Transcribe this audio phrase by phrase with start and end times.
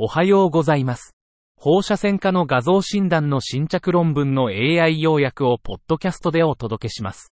[0.00, 1.16] おはようございます。
[1.56, 7.32] 放射線科の画像診断の新着論文の AI 要約をポッドキャストでお届けします。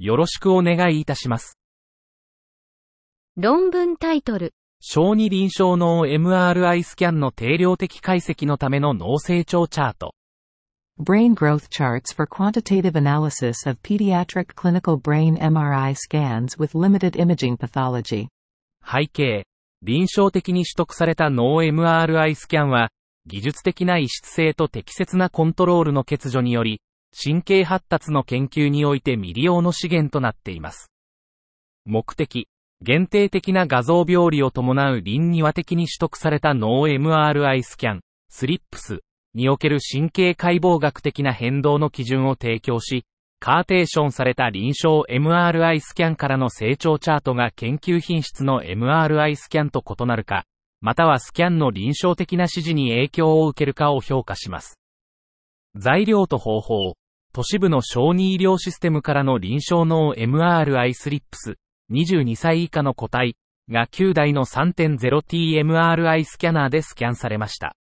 [0.00, 1.60] よろしくお願いいたします。
[3.36, 10.16] 論文タイトル、小児臨床脳 MRI スキャンの定量的解析のための脳成長チャート。
[11.00, 18.26] Brain growth charts for quantitative analysis of pediatric clinical brain MRI scans with limited imaging pathology.
[18.84, 19.44] 背景。
[19.82, 22.90] 臨床的に取得された脳 MRI スキャンは、
[23.26, 30.90] 技術的な異質性と適切なコントロールの欠如により、神経発達の研究において未利用の資源となっています。
[31.86, 32.48] 目的。
[32.82, 39.00] 限定的な画像病理を伴う臨2話的に取得された脳 MRI スキャン、スリップス
[39.34, 43.04] における神経解剖学的な変動の基準を提供し、
[43.42, 50.44] カーテーションされた臨床 MRI スキャンからの成長チャートが研究品質の MRI スキャンと異なるか、
[50.82, 54.78] またはスキャンの臨床的な指示に影響を受けるかを評価します。
[55.74, 56.94] 材料と方法。
[57.32, 61.54] 都市部の小児医療システムからの臨床脳 MRI スリップス、
[61.90, 63.36] 22歳以下の個体
[63.70, 67.74] が9台の 3.0TMRI スキャナーでスキャンされました。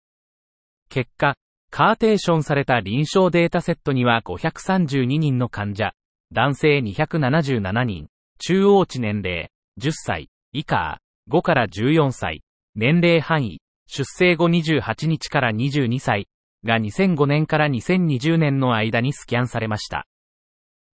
[0.90, 1.36] 結果、
[1.70, 5.94] カーテーションされた臨床データセットには532人の患者、
[6.32, 8.08] 男性277人、
[8.40, 12.44] 中央値年齢、10歳、以下、5から14歳、
[12.76, 16.28] 年齢範囲、出生後28日から22歳、
[16.64, 20.06] が2005年から2020年の間にスキャンされました。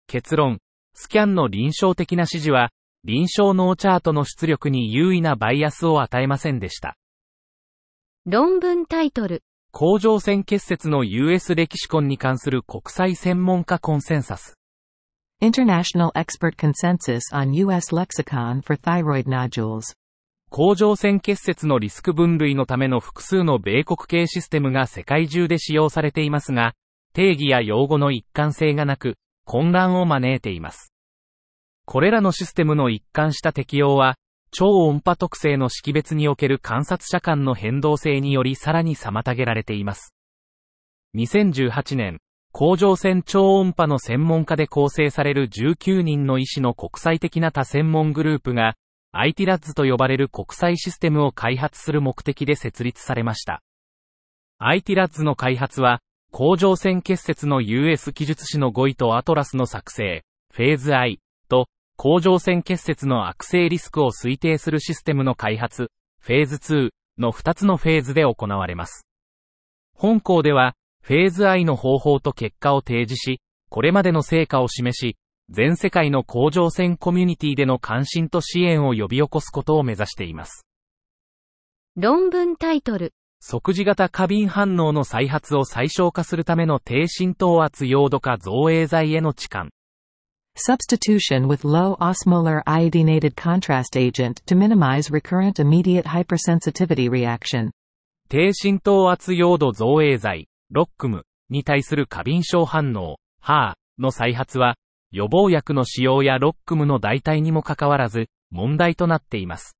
[0.06, 0.58] 結論、
[0.94, 2.70] スキャンの臨床的な指示は、
[3.04, 6.96] 臨床脳チャートの出力に優位なバイアスを与えませんでした。
[8.26, 9.42] 論文タイトル、
[9.74, 14.58] 甲状腺結節の US レキシコンに関する国際専門家コンセンサス。
[15.42, 17.94] International expert consensus on U.S.
[17.94, 19.96] lexicon for thyroid nodules.
[20.50, 26.74] 甲状腺結節のリスク分類のための複数の米国系システムが世界中で使用されていますが、
[27.14, 30.92] 定義や用語の一貫性がなく、混乱を招いています。
[31.86, 34.16] これらのシステムの一貫した適用は、
[34.54, 40.14] 超音波特性の識別における観察者間の変動性によりさらに妨げられています。
[41.16, 42.18] 2018年、
[42.52, 48.74] 甲状腺超音波の専門家で構成される19人の医師の国際的な多専門グループが、
[49.14, 53.62] ITRADS と呼ばれる国際システムを開発する目的で設立されました。
[54.60, 61.20] ITRADS の開発は、甲状腺結節の US 記述誌の語彙とアトラスの作成、フェーズ I、
[62.04, 69.06] 甲状腺結節の悪性リスクを推定するシステムの開発、フェーズ2の2つのフェーズで行われます。
[69.94, 75.16] 本校では、フェーズ I の方法と結果を提示し、これまでの成果を示し、
[75.48, 80.66] 全世界の甲状腺コミュニティでの関心と支援を呼び起こすことを目指しています。
[81.94, 89.68] 論文タイトル、即時型過敏反応の再発を最小化するための低浸透圧ヨード化造影剤への置換。
[90.54, 97.70] Substitution with low osmolar iodinated contrast agent to minimize recurrent immediate hypersensitivity reaction.
[98.28, 104.76] 低浸透圧ヨード造影剤、ロックムに対する過敏症反応、ハーの再発は、
[105.10, 109.76] 予防薬の使用やロックムの代替にもかかわらず、問題となっています。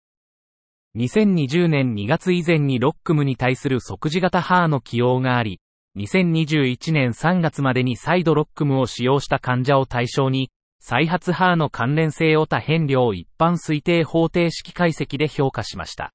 [0.97, 5.61] 2020年2月以前にロックムに対する即時型ハーの起用があり、
[5.99, 10.50] 2021年3月までに再度ロックムを使用した患者を対象に、
[10.84, 16.12] 再発ハーの関連性を多変量一般推定方程式解析で評価しました。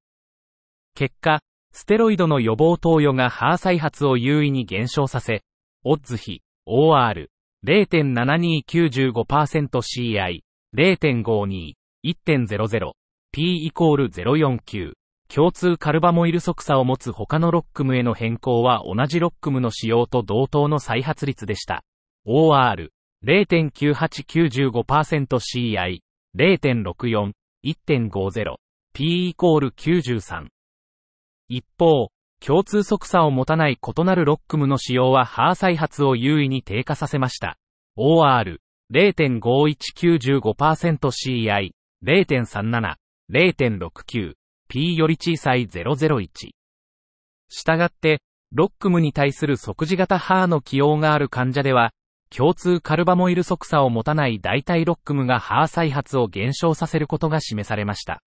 [0.94, 1.40] 結果、
[1.72, 5.46] ステロイドの予防投与がハー再発を優位に減少させ、
[5.86, 7.30] オッズ比、OR、
[7.66, 10.42] 0.7295%CI、
[10.76, 12.92] 0.52、1.00、
[13.32, 14.96] P イコール049、
[15.34, 21.86] 共通カルバモイル側差を持つ他のロックムへの変更は同じロックムの使用と同等の再発率でした。
[22.26, 22.90] OR、
[23.28, 26.00] 0.9895%CI、
[26.38, 27.32] 0.64、
[27.66, 28.56] 1.50、
[28.94, 30.48] P イコール93。
[31.50, 37.58] 一方、共通側差を持たない異なるロックムの使用はハー再発を優位に低下させました。
[37.98, 38.60] OR、
[38.94, 41.72] 0.5195%CI、
[42.06, 42.96] 0.37、
[43.30, 44.36] 0.69、
[44.70, 46.30] P より小さい001。
[47.50, 48.22] したがって、
[48.54, 51.92] ロックムに対する即時型ハーの起用がある患者では、
[52.30, 58.22] 共通カルバモイル側差を持たない代替ロックムがハー再発を減少させることが示されました。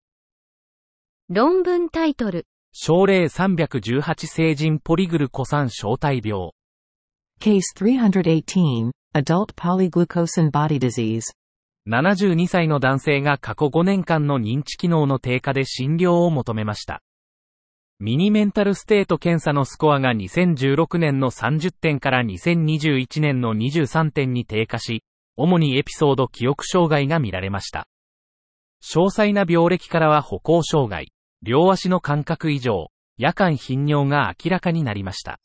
[1.29, 6.51] 論文タイトル、症例318成人ポリグル古酸小体病。
[7.41, 11.21] Case 318, Adult Polyglucosan Body Disease.
[11.87, 17.01] 72歳の男性が過去5年間の認知機能の低下で診療を求めました。
[18.01, 25.03] ミニメンタルステート検査のスコアが2016年の30点から2021年の23点に低下し、
[25.35, 27.89] 主にエピソード記憶障害が見られました。
[28.81, 31.11] 詳細な病歴からは歩行障害、
[31.41, 32.87] 両足の感覚異常、
[33.17, 35.37] 夜間頻尿が明らかになりました。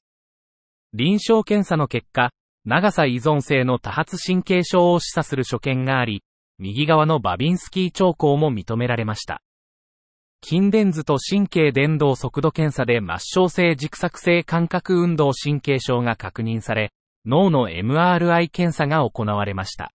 [0.92, 2.30] 臨床検査の結果、
[2.64, 6.22] 長さ依存性の多発神経症を示唆する所見があり、
[6.60, 9.42] 右側のバビンスキー兆候も認められました。
[10.42, 16.92] 筋電図と神経伝導速度検査で末梢性軸索性感覚運動神経症が確認され、
[17.26, 19.92] 脳の MRI 検査が行われました。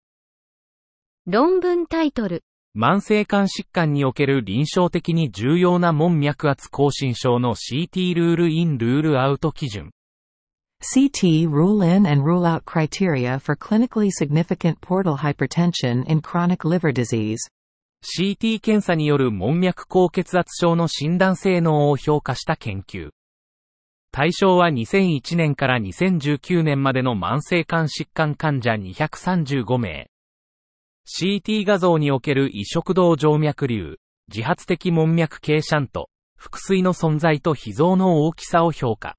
[1.25, 2.43] 論文タイトル。
[2.73, 9.91] 慢性肝疾患における臨床的に重要な門脈圧亢進症の CT ルールインルールアウト基準。
[10.83, 17.39] CT rule in and rule out criteria for clinically significant portal hypertension in chronic liver disease.
[18.03, 23.09] CT 検査による門脈高血圧症の診断性能を評価した研究。
[24.11, 30.09] 対象は2001年から2019年までの慢性肝疾患患者235名。
[31.05, 33.97] CT 画像における移植道静脈瘤、
[34.27, 39.15] 自発的門脈傾斜と、腹水の存在と脾臓の大きさを評価。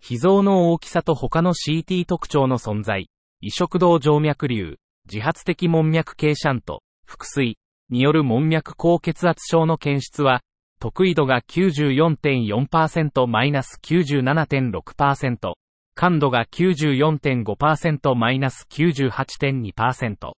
[0.00, 3.10] 脾臓の大きさと他の CT 特徴の存在、
[3.40, 4.76] 移植道静脈瘤、
[5.10, 7.58] 自発的門脈傾斜と、腹水、
[7.90, 10.40] による門脈高血圧症の検出は、
[10.80, 15.54] 得意度が94.4%マイナス97.6%、
[15.94, 20.32] 感度が94.5%マイナス98.2%。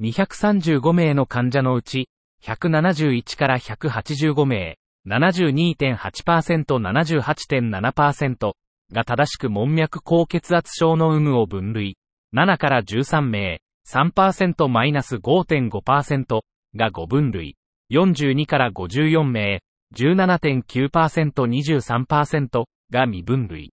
[0.00, 2.08] 235名の患者のうち、
[2.42, 8.52] 171から185名、72.8%、78.7%
[8.92, 11.96] が正しく門脈高血圧症の有無を分類、
[12.34, 16.40] 7から13名、3%-5.5%
[16.76, 17.56] が5分類、
[17.92, 19.62] 42から54名、
[19.94, 23.72] 17.9%、23%が未分類。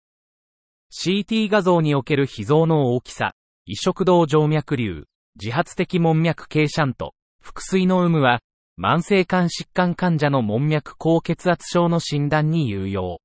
[0.91, 3.33] CT 画像における脾臓の大きさ、
[3.65, 5.03] 移植道静脈瘤、
[5.41, 8.39] 自発的門脈傾斜と、腹水の有無は、
[8.79, 13.19] 慢性肝疾患患者の門脈高血圧症の診断に有用。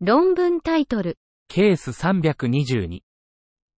[0.00, 1.18] 論文タイトル。
[1.48, 3.00] ケース322。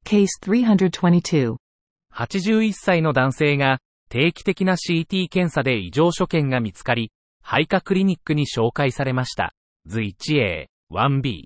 [0.05, 1.57] Case 322.
[2.17, 9.53] 81歳の男性が定期的な CT 検査で異常所見が見つかり、肺科クリニックに紹介されました。
[9.85, 11.45] 図 1A、1B。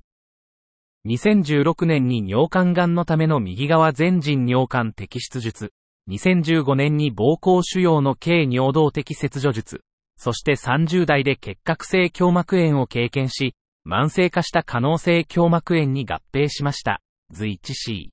[1.07, 5.73] 2016年に尿管癌のための右側全人尿管摘出術。
[6.09, 9.83] 2015年に膀胱腫瘍の軽尿道的切除術。
[10.17, 17.01] そして30代で結核性胸膜炎を経験し、慢性化した可能性胸膜炎に合併しました。
[17.33, 18.11] 図 1C。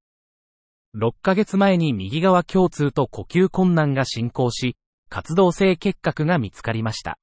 [1.00, 4.76] 6ヶ月前に右側胸痛と呼吸困難が進行し、
[5.10, 7.20] 活動性結核が見つかりました。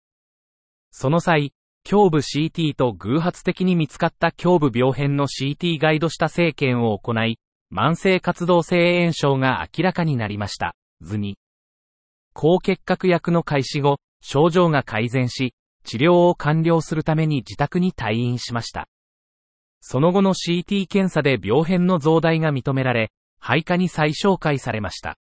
[0.93, 1.53] その際、
[1.91, 7.41] 胸部 CT と偶発的に見つかった胸部病変の CT ガイドした生検を行い、
[7.73, 10.77] 慢性活動性炎症が明らかになりました。
[11.01, 11.37] 図に。
[12.33, 18.87] 高結核薬の開始後、症状が改善し、治療を完了するために自宅に退院しました。
[19.81, 23.11] その後の CT 検査で病変の増大が認められ、
[23.47, 25.19] 肺科に再紹介されました。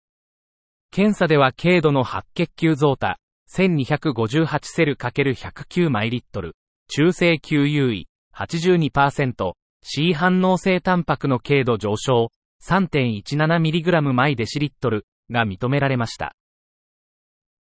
[0.92, 3.18] 検査では軽度の白血球増多、
[3.52, 6.54] 1258セル ×109 マイリットル、
[6.86, 12.30] 中性球優位、82%、C 反応性タンパクの軽度上昇、
[12.64, 16.36] 3.17mg マイデシリットルが認められました。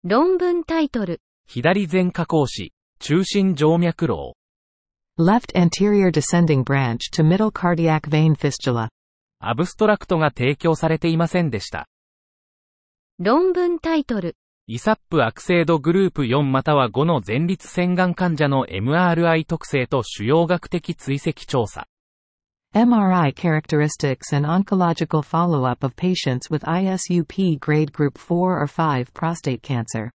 [0.05, 1.23] 論文タイトル。
[1.47, 4.35] 左前下行子、中心静脈漏。
[5.19, 8.91] Left anterior descending branch to middle cardiac vein fistula.
[9.43, 11.89] アブストラクトが提供されていませんでした。
[13.19, 14.37] 論文タイトル。
[14.67, 21.87] イサップ悪性度グループ4または5の前立腺がん患者の MRI 特性と主要学的追跡調査。
[22.75, 30.11] MRI characteristics and oncological follow-up of patients with ISUP grade group 4 or 5 prostate cancer.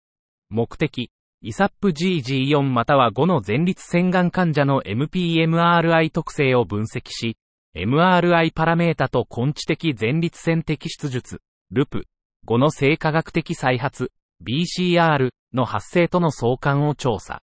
[0.50, 1.10] 目的、
[1.42, 7.38] イサップ GG4 または5の前立腺がん患者の MPMRI 特性を分析し、
[7.76, 11.42] MRI パラメータと根治的前立腺摘出術、
[11.72, 12.06] ルプ、
[12.48, 17.42] 5の生化学的再発、BCR の発生との相関を調査。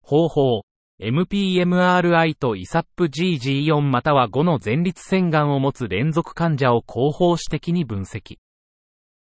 [0.00, 0.62] 方法、
[0.98, 8.38] MPMRI と ISAPGG4 または5の前立腺がんを持つ連続患者を広報史的に分析。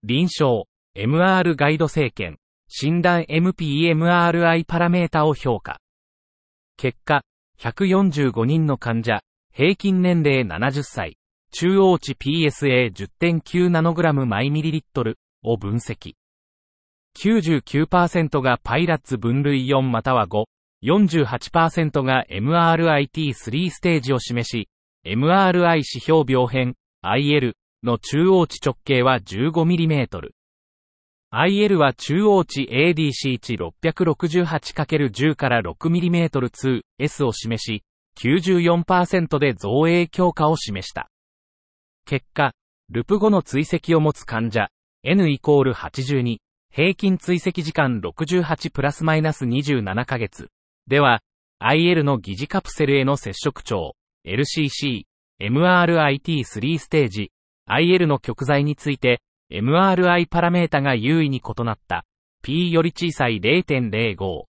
[0.05, 5.81] 臨床、MR ガイド生検、診断 MPMRI パラメータを評価。
[6.77, 7.23] 結果、
[7.59, 9.21] 145人の患者、
[9.57, 11.17] 平均年齢70歳、
[11.51, 16.13] 中央値 PSA10.9 ナノグラムマイミリリットルを分析。
[17.19, 20.45] 99%がパイラッツ分類4または5、
[20.85, 24.69] 48%が MRIT3 ステージを示し、
[25.07, 30.33] MRI 指標病変 IL の中央値直径は 15mm。
[31.33, 37.85] IL は中央値 ADC 値 668×10 から 6mm2S を示し、
[38.19, 41.11] 94%で造影強化を示した。
[42.07, 42.53] 結果、
[42.89, 44.69] ルプ後の追跡を持つ患者、
[45.03, 46.39] N イコール82、
[46.73, 50.49] 平均追跡時間68プラスマイナス27ヶ月。
[50.87, 51.21] では、
[51.61, 53.95] IL の疑似カプセルへの接触長、
[54.27, 55.05] LCC、
[55.41, 57.33] MRIT3 ステージ、
[57.69, 59.21] IL の極材について、
[59.51, 62.05] MRI パラメータが優位に異なった。
[62.43, 64.45] P より小さい0.05。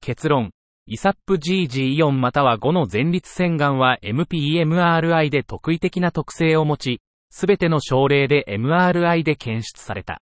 [0.00, 0.50] 結論。
[0.86, 10.20] イサップ GG4 または5の前立腺がんは MPMRI で特異的な特性を持ち、すべての症例で MRI で検出された。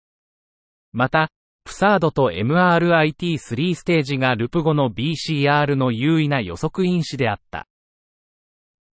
[0.92, 1.30] また、
[1.64, 7.66] プサードと MRIT3 ステージがルプ後の BCR の優位な予測因子であった。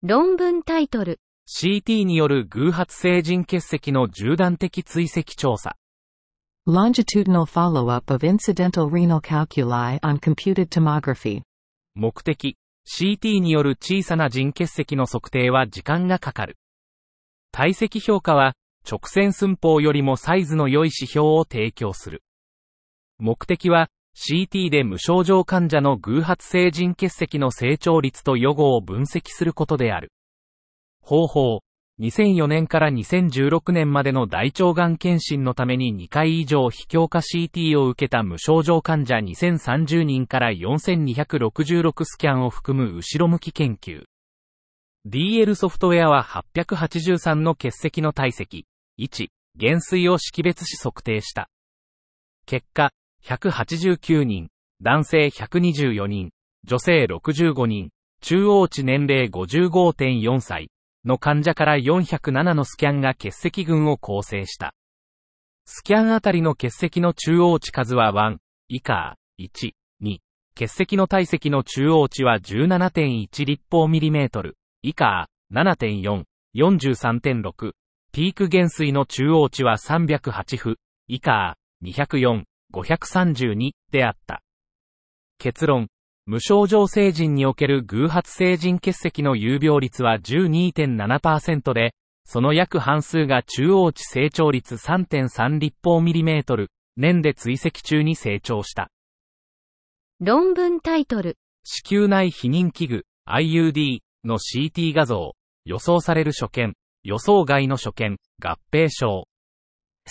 [0.02, 5.76] 論文タイトル CT による偶発性腎結石の縦断的追跡調査。
[6.66, 11.42] Longitudinal follow-up of incidental renal calculi on computed tomography.
[12.00, 12.56] 目的、
[12.90, 16.56] CT による小さな腎結石の測定は時間がかかる。
[17.52, 18.54] 体積評価は、
[18.90, 22.22] 直線寸法よりもサイズの良い指標を提供する。
[23.18, 30.10] 目的は、CT で無症状患者の偶発性腎結石の成長率と予後を分析することである。
[31.02, 31.60] 方法、
[32.00, 44.04] 2004年から2016年までの大腸がん検診のために2回以上非強化 CT を受けた無症状患者2030人から4266スキャンを含む後ろ向き研究。
[45.06, 48.66] DL ソフトウェアは883の結石の体積、
[48.98, 51.50] 1、減衰を識別し測定した。
[52.46, 52.92] 結果、
[53.24, 54.48] 189人、
[54.80, 56.30] 男性124人、
[56.64, 57.90] 女性65人、
[58.22, 60.70] 中央値年齢55.4歳、
[61.04, 64.74] の患者から407のスキャンが結石群を構成した。
[65.64, 68.38] スキャンあたりの結石の中央値数は1、
[68.68, 70.18] 以下、1、2、
[70.54, 76.24] 結石の体積の中央値は17.1立方ミリメートル、以下、7.4、
[76.56, 77.72] 43.6、
[78.12, 80.76] ピーク減衰の中央値は308負、
[81.06, 84.42] 以下、204、532であった。
[85.38, 85.88] 結論、
[86.30, 91.92] 無症状成人における偶発成人結石の有病率は12.7%で、
[92.24, 98.92] その約半数が中央値成長率3.3立方ミリメートル、年で追跡中に成長した。
[100.20, 101.36] 論文タイトル。
[101.64, 105.32] 子宮内避妊器具、IUD の CT 画像、
[105.64, 109.24] 予想される所見、予想外の所見、合併症。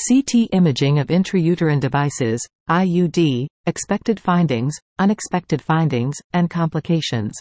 [0.08, 2.40] CT imaging of intrauterine devices,
[2.70, 7.32] IUD, expected findings, unexpected findings, and complications.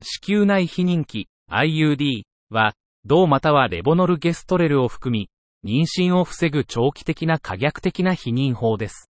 [0.00, 5.30] 子宮内避妊器、IUD は、銅またはレボノルゲストレルを含み、
[5.64, 9.10] 妊娠を防ぐ長期的な可逆的な避妊法です。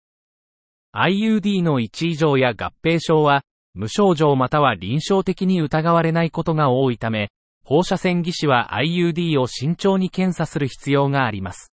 [0.95, 3.41] IUD の1以上や合併症は、
[3.73, 7.31] 無症状または臨床的に疑われないことが多いため、
[7.65, 11.72] 放射線技師は IUD を慎重に検査する必要があります。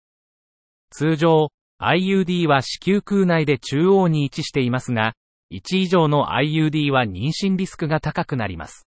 [0.98, 5.12] 通常、IUD は子宮腔内で中央に位置していますが、
[5.52, 8.86] 1以上の IUD は妊娠リスクが高くなります。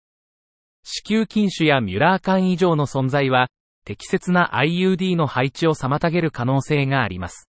[0.83, 3.49] 子宮筋腫やミュラー管異常の存在は、
[3.85, 7.51] 適切な IUD の配置を妨げる可能性があります。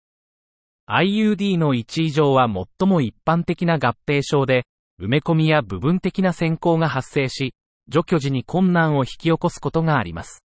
[0.90, 4.66] IUD の1以上は最も一般的な合併症で、
[5.00, 7.54] 埋め込みや部分的な先行が発生し、
[7.86, 10.42] 除去時に困難を引き起こすことがあります。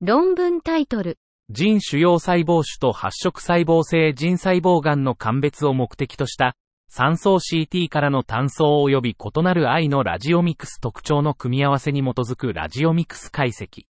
[0.00, 1.18] 論文タイトル
[1.52, 6.54] 腎主要細胞種と発色細胞性腎細胞癌の鑑別を目的とした
[6.88, 13.86] 酸素 CT からの単層及び異なる愛のラジオミクス特徴の組み合わせに基づくラジオミクス解析。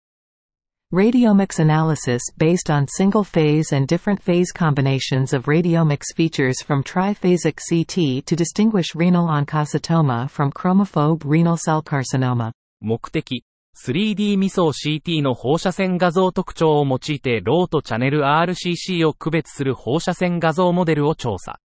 [0.91, 7.59] Radiomics analysis based on single phase and different phase combinations of radiomics features from triphasic
[7.69, 12.53] CT to distinguish renal oncocytoma from chromophobe renal cell carcinoma.
[12.81, 13.45] 目的、
[13.83, 21.61] 3D 未相 CT の放射線画像特徴を用いてローとチャネル RCC を区別する放射線画像モデルを調査。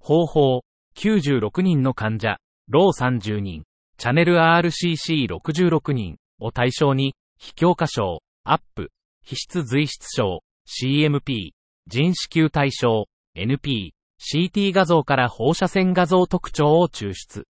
[0.00, 0.62] 方法、
[0.96, 3.64] 96人の患者、ロー30人、
[3.98, 8.90] チャネル RCC66 人を対象に、非強化症、アップ、
[9.22, 11.50] 皮質髄質症、CMP、
[11.86, 13.04] 人子宮対象、
[13.36, 17.46] NP、CT 画像から放射線画像特徴を抽出。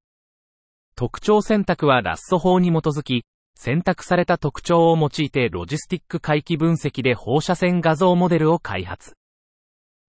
[0.96, 3.24] 特徴選択はラッソ法に基づき、
[3.60, 9.16] 選択された特徴を用いてロジスティック回帰分析で放射線画像モデルを開発。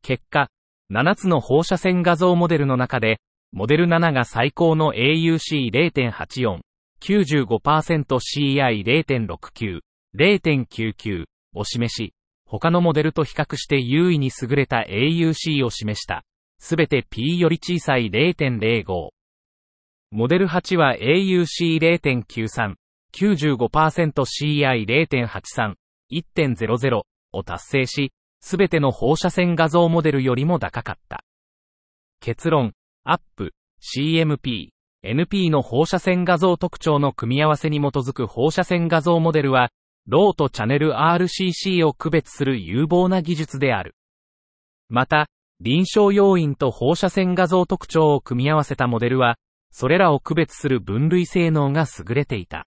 [0.02, 0.50] 結果、
[0.92, 3.20] 7つの放射線画像モデルの中で、
[3.52, 6.62] モデル7が最高の AUC0.84、
[7.00, 9.80] 95%CI0.69、
[10.18, 12.16] 0.99を示し、
[12.48, 16.24] 他のモデルと比較して優位に優れた AUC を示した。
[16.58, 19.10] すべて P より小さい0.05。
[20.10, 22.74] モデル8は AUC0.93、
[23.15, 25.75] 95%CI0.83、
[26.12, 31.24] 1.00を達成し、すべての放射線画像モデルよりも高かった。
[32.19, 34.69] 結論、アップ、CMP、
[35.03, 39.69] NP の放射線画像特徴の組み合わせに基づく放射線画像モデルは、
[40.07, 43.95] ローとチャネル RCC を区別する有望な技術である。
[44.89, 45.27] また、
[45.62, 49.38] 臨床要因と放射線画像特徴を組み合わせたモデルは、
[49.72, 52.65] それらを区別する分類性能が優れていた。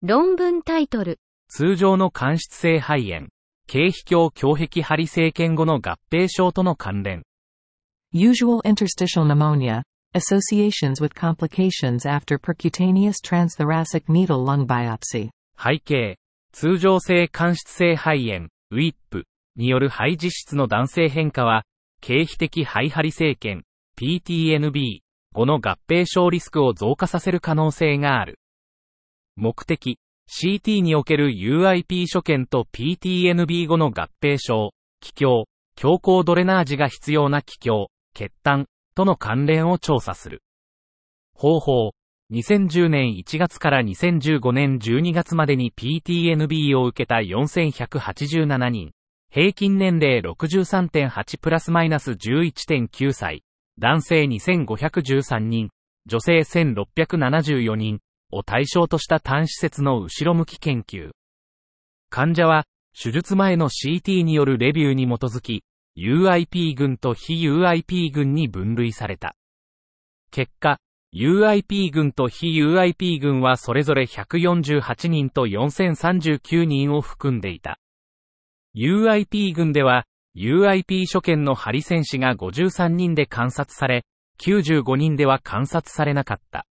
[0.00, 1.18] 論文タイトル。
[1.48, 3.30] 通常の間質性肺炎、
[3.66, 7.24] 経皮胸胸壁針生検後の合併症との関連。
[8.14, 9.82] Usual interstitial pneumonia,
[10.14, 15.30] associations with complications after percutaneous transthoracic needle lung biopsy.
[15.56, 16.16] 背景、
[16.52, 19.24] 通常性間質性肺炎、ウィップ
[19.56, 21.64] による肺実質の男性変化は、
[22.00, 23.66] 経皮的肺針生検、
[24.00, 25.00] PTNB
[25.34, 28.38] 後の合併症リスクを増加させる可能性がある。
[29.38, 35.44] 目的、CT における UIP 所見と PTNB 後の合併症、気境、
[35.76, 38.66] 強行ドレナージが必要な気境、血痰
[38.96, 40.42] との関連を調査する。
[41.34, 41.92] 方法、
[42.32, 48.90] 2010年1月から2015年12月までに PTNB を受けた4187人。
[49.30, 53.44] 平均年齢63.8プラスマイナス11.9歳。
[53.78, 55.70] 男性2513人。
[56.06, 58.00] 女性1674人。
[58.30, 61.10] を対象とした単施設の後ろ向き研究。
[62.10, 62.64] 患者は、
[63.00, 65.62] 手術前の CT によるレビューに基づき、
[65.96, 69.34] UIP 群と非 UIP 群に分類された。
[70.30, 70.78] 結果、
[71.14, 77.78] UIP 群と非 UIP 群はそれぞれ148人と4039人を含んでいた。
[78.76, 80.04] UIP 群では、
[80.36, 84.04] UIP 所見のハリ戦士が53人で観察され、
[84.40, 86.67] 95人では観察されなかった。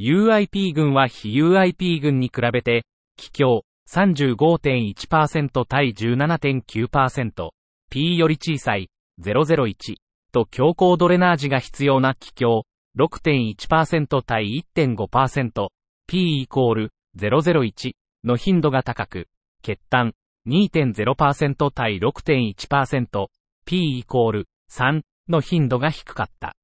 [0.00, 2.86] UIP 群は非 UIP 群に比べて、
[3.18, 7.50] 気境35.1%対17.9%、
[7.90, 8.88] P より小さい
[9.20, 9.96] 001
[10.32, 12.62] と強行ドレナージが必要な気境
[12.98, 15.68] 6.1%対1.5%、
[16.06, 17.92] P イコール001
[18.24, 19.26] の頻度が高く、
[19.60, 20.14] 血痰
[20.48, 23.26] 2.0%対6.1%、
[23.66, 26.54] P イコール3の頻度が低かった。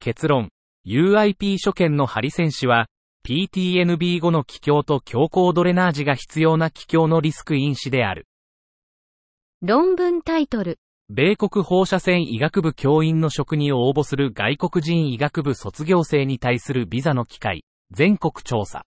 [0.00, 0.50] 結論、
[0.86, 2.86] UIP 所見のハリセン氏は、
[3.26, 8.26] PTNB 後の気境と強行ドレナージが必要な気境のリスク因子である。
[9.60, 10.78] 論文タイトル。
[11.10, 18.84] 米国放射線医学部教員の職に応募する外国人医学部卒業生に対するビザの機会、全国調査。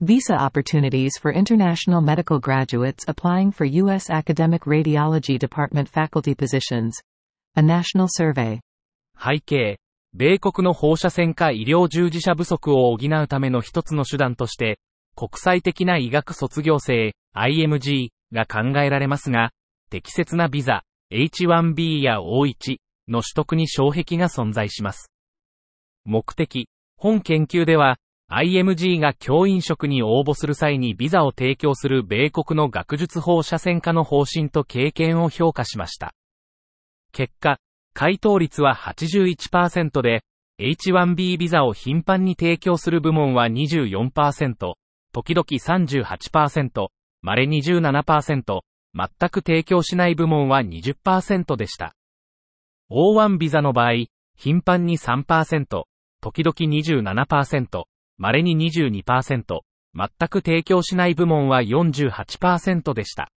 [0.00, 4.10] Visa opportunities for international medical graduates applying for U.S.
[4.10, 6.92] Academic Radiology Department faculty positions.
[7.56, 8.60] A national survey.
[9.16, 9.78] 背景、
[10.16, 14.78] 米国の放射線科医療従事者不足を補うための一つの手段として、
[15.16, 19.50] 国際的な医学卒業生、IMG が考えられますが、
[19.90, 22.76] 適切なビザ、H1B や O1
[23.08, 25.10] の取得に障壁が存在します。
[26.04, 27.96] 目的、本研究では、
[28.30, 36.14] IMG が教員職に応募する際にビザを提供する米国の学術放射線科の方針と経験を評価しました。
[37.10, 37.58] 結果、
[37.94, 40.24] 回答率は81%で、
[40.60, 44.74] H1B ビザを頻繁に提供する部門は24%、
[45.12, 46.88] 時々38%、
[47.22, 48.60] 稀27%、
[48.94, 51.94] 全く提供しない部門は20%でした。
[52.90, 55.84] O1 ビザの場合、頻繁に3%、
[56.20, 57.84] 時々27%、
[58.18, 59.60] 稀に22%、
[59.94, 63.30] 全く提供しない部門は48%でした。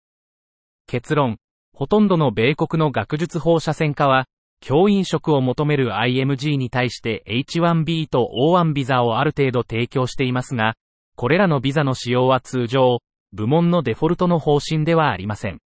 [0.88, 1.38] 結論、
[1.74, 4.26] ほとんどの米国の学術放射線科は、
[4.62, 10.76] 教員職を求める IMG に対して H1B と O1 ビザをある程度提供していますが、
[11.15, 13.00] これらのビザの使用は通常、
[13.32, 15.60] 部門のデフォルトの方針ではありません。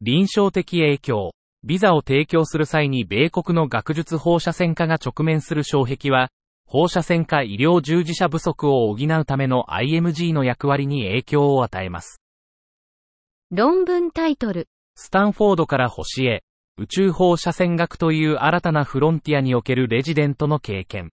[0.00, 1.30] 臨床的影響、
[1.64, 6.28] ビザを提供する際に米国の学術放射線科が直面する障壁は、
[6.66, 12.20] 放射線科医療従事者不足を補うための IMG の役割に影響を与えます。
[13.50, 14.68] 論文タイトル。
[14.96, 16.42] スタンフォードから星へ、
[16.78, 21.10] 宇宙放射線学という新たなフロンティアにおけるレジデントの経験。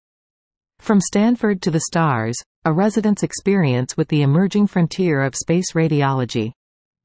[0.82, 2.34] From Stanford to the Stars,
[2.65, 6.52] a resident's experience with the emerging frontier of space radiology.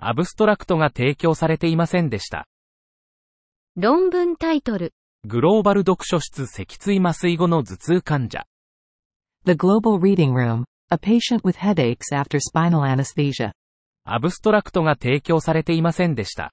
[0.00, 2.48] アブストラクトが提供されていませんでした。
[3.76, 4.92] 論文タイトル。
[5.24, 8.44] グローバル読書室脊椎麻酔後の頭痛患者。
[9.44, 10.64] The Global Reading Room.
[10.90, 13.52] A patient with headaches after spinal anesthesia.
[14.04, 16.52] アブストラクトが提供されていませんでした。